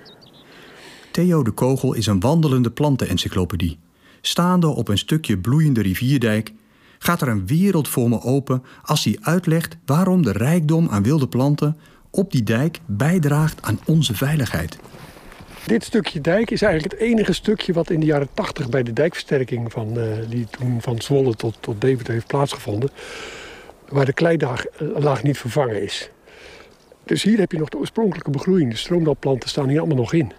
[1.10, 3.78] Theo de Kogel is een wandelende plantenencyclopedie.
[4.20, 6.52] Staande op een stukje bloeiende rivierdijk
[6.98, 11.28] gaat er een wereld voor me open als hij uitlegt waarom de rijkdom aan wilde
[11.28, 11.78] planten
[12.10, 14.78] op die dijk bijdraagt aan onze veiligheid.
[15.66, 18.92] Dit stukje dijk is eigenlijk het enige stukje wat in de jaren 80 bij de
[18.92, 22.90] dijkversterking van, uh, die toen van Zwolle tot, tot Deventer heeft plaatsgevonden,
[23.88, 26.10] waar de kleilaag niet vervangen is.
[27.04, 28.70] Dus hier heb je nog de oorspronkelijke begroeiing.
[28.70, 30.32] De stroomdalplanten staan hier allemaal nog in.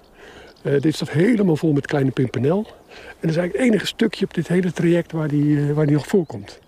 [0.64, 2.58] Uh, dit staat helemaal vol met kleine pimpernel.
[2.58, 5.86] En dat is eigenlijk het enige stukje op dit hele traject waar die, uh, waar
[5.86, 6.60] die nog voorkomt.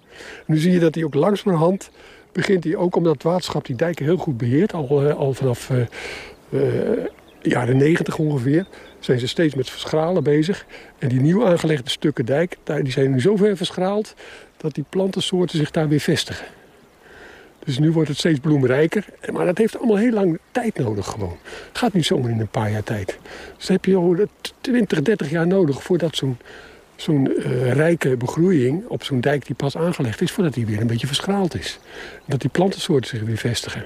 [0.45, 1.89] nu zie je dat hij ook langzamerhand
[2.31, 4.73] begint hij ook omdat het waterschap die dijken heel goed beheert.
[4.73, 5.71] Al, uh, al vanaf
[7.41, 8.65] jaren 90 ongeveer
[8.99, 10.65] zijn ze steeds met verschralen bezig.
[10.99, 14.13] En die nieuw aangelegde stukken dijk, die zijn nu zo ver verschraald
[14.57, 16.45] dat die plantensoorten zich daar weer vestigen.
[17.65, 19.05] Dus nu wordt het steeds bloemrijker.
[19.31, 21.37] Maar dat heeft allemaal heel lang tijd nodig gewoon.
[21.73, 23.17] Gaat niet zomaar in een paar jaar tijd.
[23.57, 24.15] Dus heb je al
[24.61, 26.37] 20, 30 jaar nodig voordat zo'n
[27.01, 30.87] zo'n uh, rijke begroeiing op zo'n dijk die pas aangelegd is, voordat die weer een
[30.87, 31.79] beetje verschraald is.
[32.25, 33.85] Dat die plantensoorten zich weer vestigen.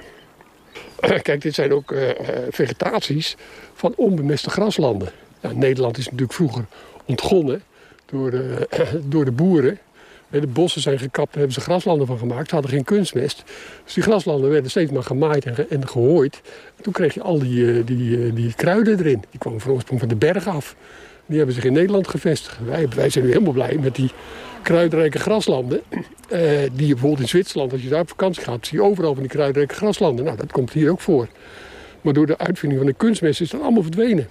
[1.22, 2.08] Kijk, dit zijn ook uh,
[2.50, 3.36] vegetaties
[3.74, 5.08] van onbemeste graslanden.
[5.54, 6.64] Nederland is natuurlijk vroeger
[7.04, 7.62] ontgonnen
[8.06, 8.32] door
[9.12, 9.78] door de boeren.
[10.40, 12.48] De bossen zijn gekapt, daar hebben ze graslanden van gemaakt.
[12.48, 13.42] Ze hadden geen kunstmest.
[13.84, 16.40] Dus die graslanden werden steeds maar gemaaid en, en gehooid.
[16.76, 19.24] En toen kreeg je al die, die, die kruiden erin.
[19.30, 20.76] Die kwamen van oorsprong van de bergen af.
[21.26, 22.56] Die hebben zich in Nederland gevestigd.
[22.64, 24.10] Wij, wij zijn nu helemaal blij met die
[24.62, 25.80] kruidrijke graslanden.
[25.90, 26.00] Uh,
[26.72, 29.22] die je bijvoorbeeld in Zwitserland, als je daar op vakantie gaat, zie je overal van
[29.22, 30.24] die kruidrijke graslanden.
[30.24, 31.28] Nou, dat komt hier ook voor.
[32.00, 34.28] Maar door de uitvinding van de kunstmest is dat allemaal verdwenen.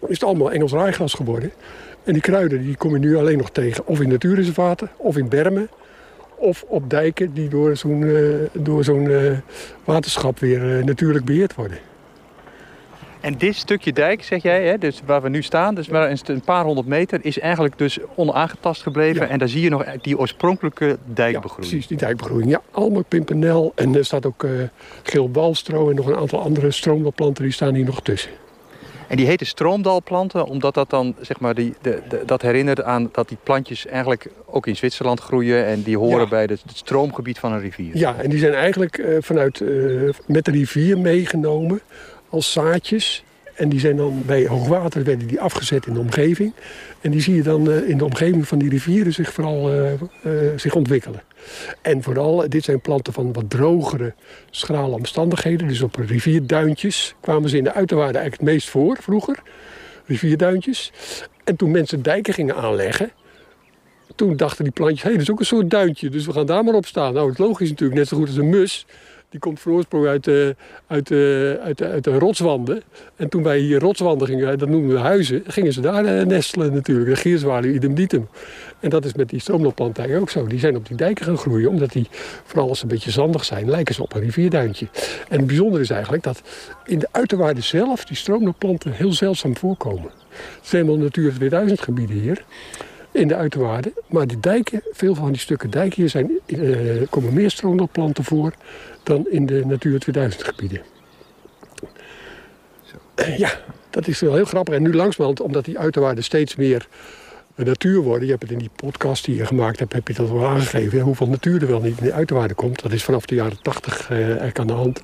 [0.00, 1.52] Is het allemaal Engels raaigras geworden.
[2.04, 3.86] En die kruiden die kom je nu alleen nog tegen.
[3.86, 5.68] Of in natuurreservaten, of in bermen.
[6.36, 9.32] Of op dijken die door zo'n uh, door zo'n uh,
[9.84, 11.78] waterschap weer natuurlijk beheerd worden.
[13.20, 16.40] En dit stukje dijk, zeg jij, hè, dus waar we nu staan, dus maar een
[16.40, 19.22] paar honderd meter, is eigenlijk dus onaangetast gebleven.
[19.22, 19.28] Ja.
[19.28, 21.42] En daar zie je nog die oorspronkelijke dijkbegroeiing.
[21.42, 22.50] Ja, precies, die dijkbegroeiing.
[22.50, 23.72] Ja, allemaal pimpernel.
[23.74, 24.50] En er staat ook uh,
[25.02, 28.30] geel balstro en nog een aantal andere stroomwelplanten die staan hier nog tussen.
[29.08, 33.08] En die heten stroomdalplanten, omdat dat dan, zeg maar, die, de, de, dat herinnert aan
[33.12, 35.66] dat die plantjes eigenlijk ook in Zwitserland groeien.
[35.66, 36.28] En die horen ja.
[36.28, 37.96] bij het, het, stroomgebied van een rivier.
[37.96, 41.80] Ja, en die zijn eigenlijk uh, vanuit, uh, met de rivier meegenomen
[42.28, 43.24] als zaadjes.
[43.54, 46.52] En die zijn dan bij hoogwater werden die afgezet in de omgeving.
[47.00, 49.70] En die zie je dan uh, in de omgeving van die rivieren zich vooral
[50.56, 51.22] zich ontwikkelen.
[51.82, 54.14] En vooral, dit zijn planten van wat drogere,
[54.50, 55.68] schrale omstandigheden.
[55.68, 59.38] Dus op rivierduintjes kwamen ze in de uiterwaarden eigenlijk het meest voor vroeger.
[60.06, 60.92] Rivierduintjes.
[61.44, 63.10] En toen mensen dijken gingen aanleggen,
[64.14, 66.46] toen dachten die plantjes, hé, hey, dat is ook een soort duintje, dus we gaan
[66.46, 67.14] daar maar op staan.
[67.14, 68.86] Nou, het logisch natuurlijk, net zo goed als een mus.
[69.28, 72.82] Die komt oorsprong uit, de, uit, de, uit, de, uit de rotswanden.
[73.16, 76.72] En toen wij hier rotswanden gingen, dat noemen we huizen, gingen ze daar eh, nestelen
[76.72, 77.08] natuurlijk.
[77.08, 78.28] De gierzwaluw idem dietem.
[78.84, 80.46] En dat is met die stroomlopplanten ook zo.
[80.46, 82.06] Die zijn op die dijken gaan groeien, omdat die,
[82.44, 84.88] vooral als ze een beetje zandig zijn, lijken ze op een rivierduintje.
[85.28, 86.42] En het bijzondere is eigenlijk dat
[86.84, 90.10] in de uiterwaarden zelf die stroomlopplanten heel zeldzaam voorkomen.
[90.28, 92.44] Het zijn wel Natuur 2000 gebieden hier
[93.12, 93.92] in de uiterwaarden.
[94.08, 98.52] Maar die dijken, veel van die stukken dijken hier zijn, uh, komen meer stroomlopplanten voor
[99.02, 100.82] dan in de Natuur 2000 gebieden.
[103.36, 103.50] Ja,
[103.90, 104.74] dat is wel heel grappig.
[104.74, 106.86] En nu langzamerhand, omdat die uiterwaarden steeds meer
[107.54, 108.24] natuur worden.
[108.24, 111.00] Je hebt het in die podcast die je gemaakt hebt, heb je dat wel aangegeven.
[111.00, 112.82] Hoeveel natuur er wel niet in de uiterwaarden komt.
[112.82, 115.02] Dat is vanaf de jaren 80 uh, eigenlijk aan de hand.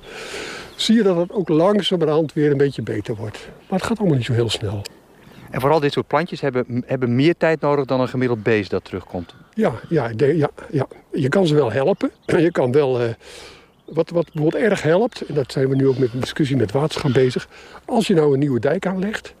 [0.75, 3.49] Zie je dat het ook langzamerhand weer een beetje beter wordt.
[3.69, 4.81] Maar het gaat allemaal niet zo heel snel.
[5.51, 8.83] En vooral dit soort plantjes hebben, hebben meer tijd nodig dan een gemiddeld beest dat
[8.83, 9.35] terugkomt.
[9.53, 10.87] Ja, ja, de, ja, ja.
[11.11, 12.11] je kan ze wel helpen.
[12.37, 13.01] Je kan wel...
[13.01, 13.09] Uh,
[13.85, 16.71] wat, wat bijvoorbeeld erg helpt, en dat zijn we nu ook met een discussie met
[16.71, 17.47] waterschap bezig.
[17.85, 19.33] Als je nou een nieuwe dijk aanlegt,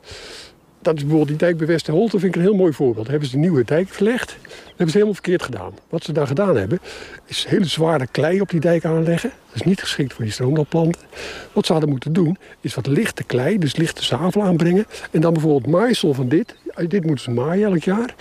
[0.81, 3.05] dat is bijvoorbeeld die dijk bij Westerholte, vind ik een heel mooi voorbeeld.
[3.05, 4.27] Daar hebben ze een nieuwe dijk verlegd.
[4.27, 5.73] Dat hebben ze helemaal verkeerd gedaan.
[5.89, 6.79] Wat ze daar gedaan hebben,
[7.25, 9.31] is hele zware klei op die dijk aanleggen.
[9.47, 11.01] Dat is niet geschikt voor die stroomlopplanten.
[11.53, 14.85] Wat ze hadden moeten doen, is wat lichte klei, dus lichte zavel aanbrengen.
[15.11, 16.55] En dan bijvoorbeeld maaisel van dit.
[16.87, 18.15] Dit moeten ze maaien elk jaar.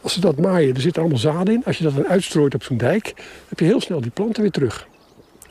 [0.00, 1.62] Als ze dat maaien, er zit allemaal zaad in.
[1.64, 3.14] Als je dat dan uitstrooit op zo'n dijk,
[3.48, 4.86] heb je heel snel die planten weer terug.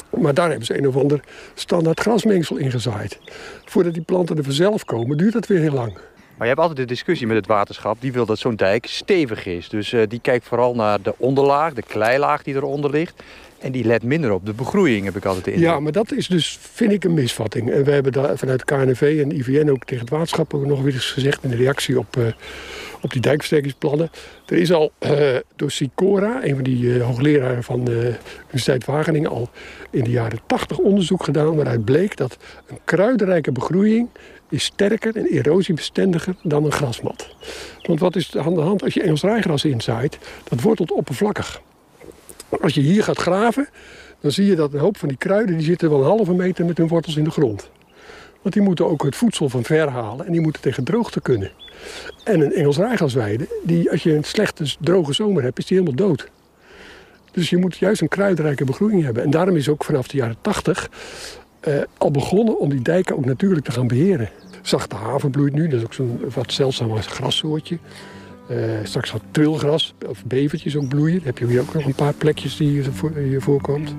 [0.09, 1.19] Maar daar hebben ze een of ander
[1.53, 3.19] standaard grasmengsel ingezaaid.
[3.65, 5.97] Voordat die planten er vanzelf komen, duurt dat weer heel lang.
[6.37, 8.01] Maar je hebt altijd de discussie met het waterschap.
[8.01, 9.69] Die wil dat zo'n dijk stevig is.
[9.69, 13.23] Dus uh, die kijkt vooral naar de onderlaag, de kleilaag die eronder ligt.
[13.59, 15.59] En die let minder op de begroeiing, heb ik altijd de.
[15.59, 17.71] Ja, maar dat is dus, vind ik, een misvatting.
[17.71, 20.93] En we hebben daar vanuit KNV en IVN ook tegen het waterschap ook nog weer
[20.93, 21.43] eens gezegd...
[21.43, 22.25] in de reactie op, uh,
[23.01, 24.09] op die dijkversterkingsplannen.
[24.45, 29.29] Er is al uh, door Sicora, een van die uh, hoogleraren van de Universiteit Wageningen...
[29.29, 29.49] al
[29.89, 34.09] in de jaren 80 onderzoek gedaan waaruit bleek dat een kruidenrijke begroeiing
[34.49, 37.29] is sterker en erosiebestendiger dan een grasmat.
[37.81, 40.17] Want wat is aan de hand als je Engels rijgras inzaait?
[40.43, 41.61] Dat wortelt oppervlakkig.
[42.49, 43.67] Als je hier gaat graven,
[44.19, 45.57] dan zie je dat een hoop van die kruiden...
[45.57, 47.69] die zitten wel een halve meter met hun wortels in de grond.
[48.41, 51.51] Want die moeten ook het voedsel van ver halen en die moeten tegen droogte kunnen.
[52.23, 56.07] En een Engels rijgrasweide, die, als je een slechte droge zomer hebt, is die helemaal
[56.07, 56.29] dood.
[57.31, 59.23] Dus je moet juist een kruidrijke begroeiing hebben.
[59.23, 60.89] En daarom is ook vanaf de jaren 80
[61.67, 64.29] uh, al begonnen om die dijken ook natuurlijk te gaan beheren.
[64.61, 67.77] Zachte haven bloeit nu, dat is ook zo'n wat zeldzaam grassoortje.
[68.51, 71.17] Uh, straks gaat trilgras of bevertjes ook bloeien.
[71.17, 73.95] Dan heb je hier ook nog een paar plekjes die hier, hier voorkomt.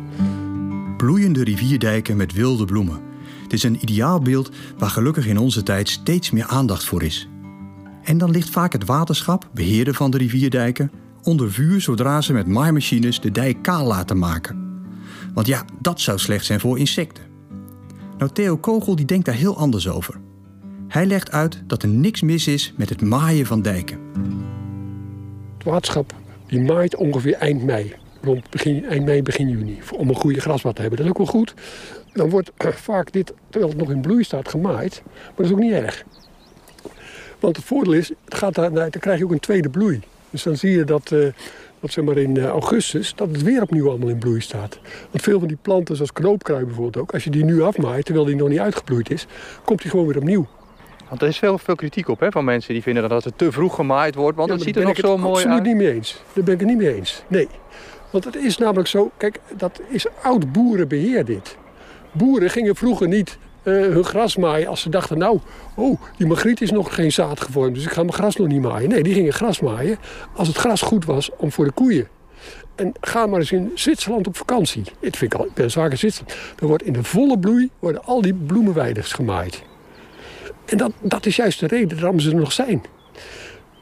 [0.96, 3.00] Bloeiende rivierdijken met wilde bloemen.
[3.42, 7.28] Het is een ideaal beeld waar gelukkig in onze tijd steeds meer aandacht voor is.
[8.02, 10.90] En dan ligt vaak het waterschap, beheerder van de rivierdijken,
[11.22, 14.82] onder vuur zodra ze met maaimachines de dijk kaal laten maken.
[15.34, 17.24] Want ja, dat zou slecht zijn voor insecten.
[18.18, 20.20] Nou, Theo Kogel die denkt daar heel anders over.
[20.88, 23.98] Hij legt uit dat er niks mis is met het maaien van dijken.
[25.56, 26.14] Het waterschap
[26.46, 27.94] die maait ongeveer eind mei.
[28.22, 29.78] Rond begin, eind mei, begin juni.
[29.96, 30.98] Om een goede grasmat te hebben.
[30.98, 31.54] Dat is ook wel goed.
[32.12, 35.02] Dan wordt vaak dit, terwijl het nog in bloei staat, gemaaid.
[35.04, 36.04] Maar dat is ook niet erg.
[37.38, 40.00] Want het voordeel is, het gaat daar, dan krijg je ook een tweede bloei.
[40.30, 41.26] Dus dan zie je dat, uh,
[41.80, 44.78] dat zeg maar in augustus, dat het weer opnieuw allemaal in bloei staat.
[45.10, 48.26] Want veel van die planten, zoals knoopkrui bijvoorbeeld ook, als je die nu afmaait, terwijl
[48.26, 49.26] die nog niet uitgebloeid is,
[49.64, 50.46] komt die gewoon weer opnieuw.
[51.08, 53.52] Want er is veel, veel kritiek op hè, van mensen die vinden dat het te
[53.52, 55.44] vroeg gemaaid wordt, want ja, het ziet er nog zo mooi uit.
[55.44, 56.22] Daar ben ik het absoluut niet mee eens.
[56.32, 57.22] Daar ben ik het niet mee eens.
[57.26, 57.48] Nee.
[58.10, 61.56] Want het is namelijk zo, kijk, dat is oud boerenbeheer dit.
[62.12, 65.38] Boeren gingen vroeger niet uh, hun gras maaien als ze dachten, nou,
[65.74, 68.62] oh, die magriet is nog geen zaad gevormd, dus ik ga mijn gras nog niet
[68.62, 68.88] maaien.
[68.88, 69.98] Nee, die gingen gras maaien
[70.36, 72.08] als het gras goed was om voor de koeien.
[72.74, 74.82] En ga maar eens in Zwitserland op vakantie.
[75.00, 76.36] Dit vind ik al, ik ben vaak in Zwitserland.
[76.56, 79.62] Dan wordt in de volle bloei worden al die bloemenweiders gemaaid.
[80.68, 82.82] En dat, dat is juist de reden waarom ze er nog zijn.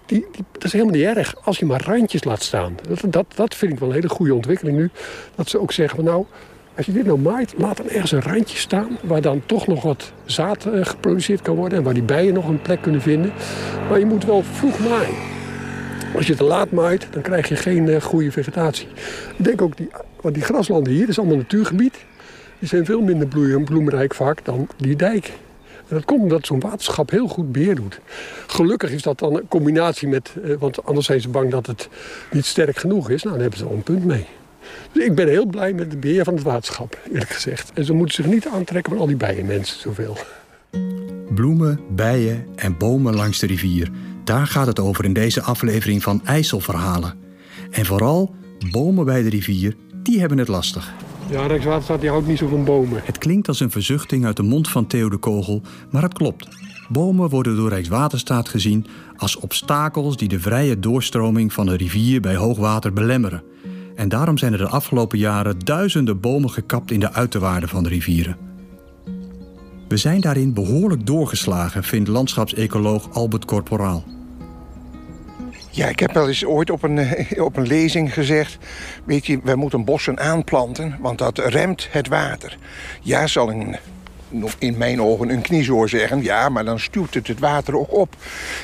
[0.07, 2.77] Die, dat is helemaal niet erg als je maar randjes laat staan.
[3.09, 4.91] Dat, dat, vind ik wel een hele goede ontwikkeling nu.
[5.35, 6.25] Dat ze ook zeggen, nou,
[6.77, 8.99] als je dit nou maait, laat dan ergens een randje staan...
[9.03, 11.79] waar dan toch nog wat zaad uh, geproduceerd kan worden...
[11.79, 13.33] en waar die bijen nog een plek kunnen vinden.
[13.89, 15.15] Maar je moet wel vroeg maaien.
[16.15, 18.89] Als je te laat maait, dan krijg je geen uh, goede vegetatie.
[19.37, 19.89] Ik denk ook, die,
[20.21, 21.95] want die graslanden hier, dat is allemaal natuurgebied...
[22.59, 25.33] die zijn veel minder bloeien, bloemrijk vaak dan die dijk.
[25.89, 28.01] Dat komt omdat zo'n waterschap heel goed beheer doet.
[28.47, 30.35] Gelukkig is dat dan een combinatie met...
[30.45, 31.89] Uh, want anders zijn ze bang dat het
[32.31, 33.23] niet sterk genoeg is.
[33.23, 34.27] Nou, dan hebben ze al een punt mee.
[34.93, 37.71] Dus ik ben heel blij met het beheer van het waterschap, eerlijk gezegd.
[37.75, 40.17] En ze moeten zich niet aantrekken van al die bijenmensen zoveel.
[41.35, 43.91] Bloemen, bijen en bomen langs de rivier.
[44.25, 47.15] Daar gaat het over in deze aflevering van IJsselverhalen.
[47.71, 48.35] En vooral
[48.71, 50.95] bomen bij de rivier, die hebben het lastig.
[51.31, 53.01] Ja, Rijkswaterstaat die houdt niet zo van bomen.
[53.05, 56.49] Het klinkt als een verzuchting uit de mond van Theo de Kogel, maar het klopt.
[56.89, 58.87] Bomen worden door Rijkswaterstaat gezien
[59.17, 63.43] als obstakels die de vrije doorstroming van een rivier bij hoogwater belemmeren.
[63.95, 67.89] En daarom zijn er de afgelopen jaren duizenden bomen gekapt in de uiterwaarden van de
[67.89, 68.37] rivieren.
[69.89, 74.05] We zijn daarin behoorlijk doorgeslagen, vindt landschapsecoloog Albert Corporaal.
[75.77, 78.59] Ja, ik heb wel eens ooit op een, eh, op een lezing gezegd...
[79.05, 82.59] weet je, we moeten bossen aanplanten, want dat remt het water.
[83.01, 83.51] Ja, zal
[84.59, 86.23] in mijn ogen een kniezoor zeggen...
[86.23, 88.17] ja, maar dan stuwt het het water ook op.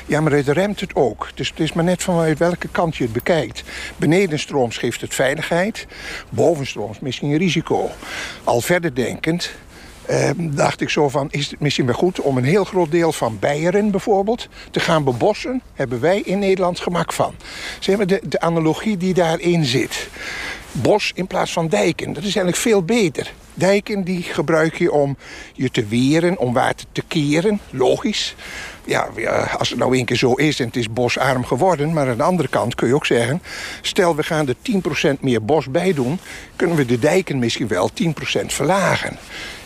[0.05, 1.29] Ja, maar het remt het ook.
[1.35, 3.63] Dus het is maar net vanuit welke kant je het bekijkt.
[3.97, 5.87] Benedenstrooms geeft het veiligheid,
[6.29, 7.89] bovenstrooms misschien risico.
[8.43, 9.51] Al verder denkend
[10.05, 13.11] eh, dacht ik zo van, is het misschien wel goed om een heel groot deel
[13.11, 15.61] van Beieren bijvoorbeeld te gaan bebossen?
[15.73, 17.35] Hebben wij in Nederland gemak van.
[17.79, 20.09] Zeg maar de, de analogie die daarin zit.
[20.71, 23.33] Bos in plaats van dijken, dat is eigenlijk veel beter.
[23.53, 25.17] Dijken die gebruik je om
[25.53, 28.35] je te weren, om water te keren, logisch.
[28.85, 29.09] Ja,
[29.57, 31.93] als het nou één keer zo is en het is bosarm geworden...
[31.93, 33.41] maar aan de andere kant kun je ook zeggen...
[33.81, 34.55] stel we gaan er
[35.15, 36.19] 10% meer bos bij doen...
[36.55, 39.17] kunnen we de dijken misschien wel 10% verlagen.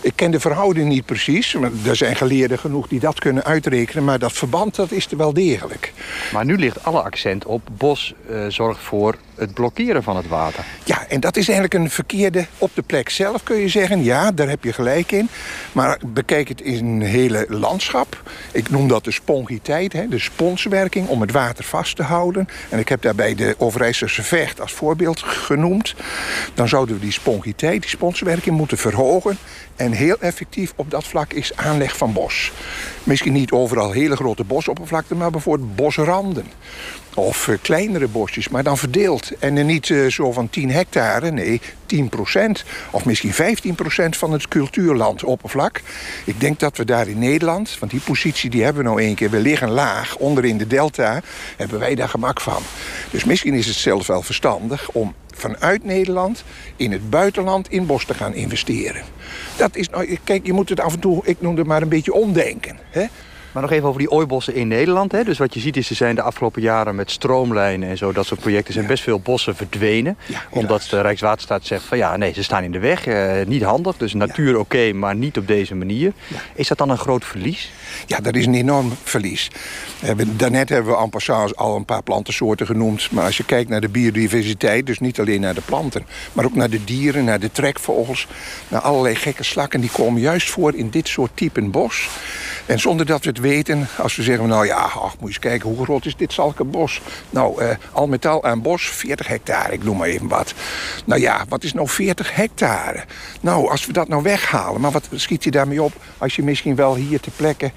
[0.08, 1.54] Ik ken de verhouding niet precies.
[1.54, 4.04] Maar er zijn geleerden genoeg die dat kunnen uitrekenen.
[4.04, 5.93] Maar dat verband dat is er wel degelijk.
[6.34, 10.65] Maar nu ligt alle accent op bos uh, zorgt voor het blokkeren van het water.
[10.84, 14.04] Ja, en dat is eigenlijk een verkeerde op de plek zelf kun je zeggen.
[14.04, 15.30] Ja, daar heb je gelijk in.
[15.72, 18.22] Maar bekijk het in een hele landschap.
[18.52, 22.48] Ik noem dat de spongiteit, hè, de sponswerking om het water vast te houden.
[22.70, 25.96] En ik heb daarbij de Overijsselse vecht als voorbeeld genoemd.
[26.54, 29.38] Dan zouden we die spongiteit, die sponswerking moeten verhogen.
[29.76, 32.52] En heel effectief op dat vlak is aanleg van bos.
[33.04, 36.46] Misschien niet overal hele grote bosoppervlakten, maar bijvoorbeeld bosranden.
[37.16, 39.32] Of eh, kleinere bosjes, maar dan verdeeld.
[39.40, 42.64] En niet uh, zo van 10 hectare, nee, 10 procent.
[42.92, 45.82] Of misschien 15 procent van het cultuurlandoppervlak.
[46.26, 49.16] Ik denk dat we daar in Nederland, want die positie die hebben we nou één
[49.16, 49.30] keer...
[49.30, 51.22] we liggen laag, onder in de delta,
[51.58, 52.62] hebben wij daar gemak van.
[53.12, 56.44] Dus misschien is het zelfs wel verstandig om vanuit Nederland
[56.76, 59.16] in het buitenland in bos te gaan investeren.
[59.58, 61.90] Dat is, nou, kijk, je moet het af en toe, ik noem het maar een
[61.90, 62.78] beetje omdenken.
[62.90, 63.06] Hè?
[63.58, 65.12] Maar nog even over die ooibossen in Nederland.
[65.12, 65.24] Hè?
[65.24, 68.26] Dus wat je ziet is, er zijn de afgelopen jaren met stroomlijnen en zo, dat
[68.26, 70.17] soort projecten, zijn best veel bossen verdwenen.
[70.50, 73.06] omdat de Rijkswaterstaat zegt van ja, nee, ze staan in de weg.
[73.06, 76.13] Eh, niet handig, dus natuur oké, maar niet op deze manier.
[76.56, 77.72] Is dat dan een groot verlies?
[78.06, 79.52] Ja, dat is een enorm verlies.
[80.02, 83.12] Eh, daarnet hebben we en passant al een paar plantensoorten genoemd.
[83.12, 86.06] Maar als je kijkt naar de biodiversiteit, dus niet alleen naar de planten...
[86.34, 88.28] maar ook naar de dieren, naar de trekvogels...
[88.67, 92.10] naar allerlei gekke slakken, die komen juist voor in dit soort typen bos.
[92.65, 94.48] En zonder dat we het weten, als we zeggen...
[94.48, 97.02] nou ja, ach, moet je eens kijken, hoe groot is dit Zalkenbos?
[97.30, 100.54] Nou, uh, al met al aan bos, 40 hectare, ik noem maar even wat.
[101.06, 103.04] Nou ja, wat is nou 40 hectare?
[103.42, 105.94] Nou, als we dat nou weghalen, maar wat schiet je daarmee op...
[106.18, 107.72] als je misschien wel hier ter plekke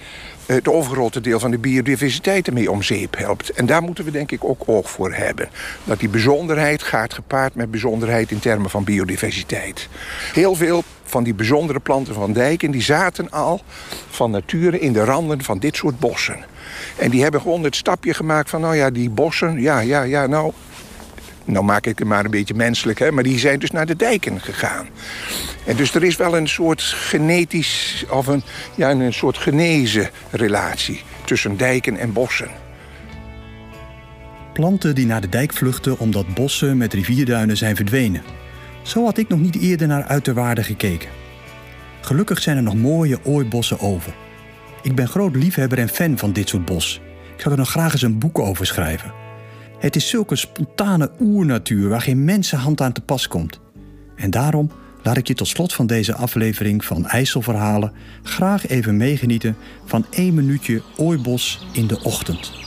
[0.54, 3.50] het overgrote deel van de biodiversiteit ermee om zeep helpt.
[3.50, 5.48] En daar moeten we denk ik ook oog voor hebben.
[5.84, 9.88] Dat die bijzonderheid gaat gepaard met bijzonderheid in termen van biodiversiteit.
[10.32, 12.70] Heel veel van die bijzondere planten van dijken...
[12.70, 13.60] die zaten al
[14.10, 16.44] van nature in de randen van dit soort bossen.
[16.98, 18.60] En die hebben gewoon het stapje gemaakt van...
[18.60, 20.52] nou ja, die bossen, ja, ja, ja, nou...
[21.44, 23.96] Nou maak ik het maar een beetje menselijk, hè, maar die zijn dus naar de
[23.96, 24.86] dijken gegaan.
[25.66, 28.42] En dus er is wel een soort genetisch, of een,
[28.74, 32.48] ja, een soort genezen relatie tussen dijken en bossen.
[34.52, 38.22] Planten die naar de dijk vluchten omdat bossen met rivierduinen zijn verdwenen.
[38.82, 41.08] Zo had ik nog niet eerder naar uiterwaarden gekeken.
[42.00, 44.14] Gelukkig zijn er nog mooie ooibossen over.
[44.82, 47.00] Ik ben groot liefhebber en fan van dit soort bos.
[47.34, 49.12] Ik zou er nog graag eens een boek over schrijven.
[49.78, 53.60] Het is zulke spontane oernatuur waar geen mensenhand aan te pas komt.
[54.16, 54.70] En daarom
[55.02, 60.34] laat ik je tot slot van deze aflevering van IJsselverhalen graag even meegenieten van één
[60.34, 62.59] minuutje ooibos in de ochtend.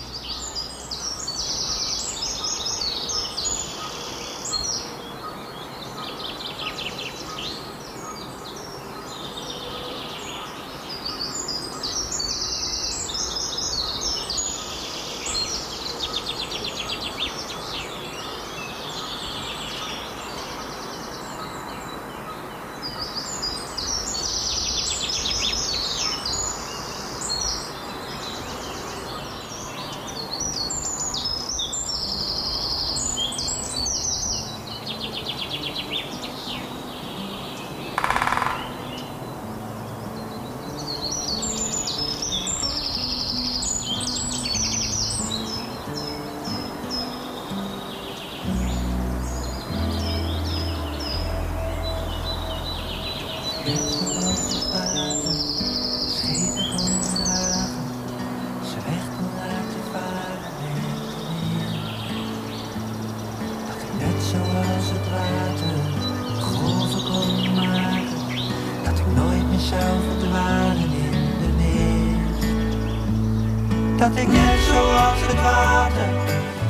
[74.04, 76.10] Dat ik net zoals het water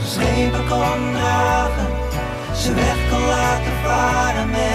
[0.05, 1.87] schepen kon dragen,
[2.55, 4.72] ze weg kon laten varen met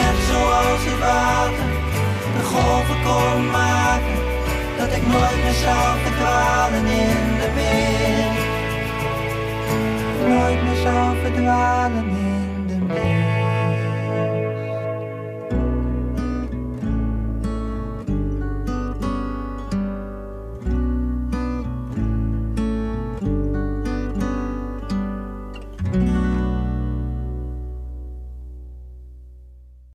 [0.00, 1.68] net zoals het water
[2.36, 4.18] de golven kon maken,
[4.78, 8.38] dat ik nooit meer zou verdwalen in de wind.
[10.28, 12.17] Nooit meer zou verdwalen in.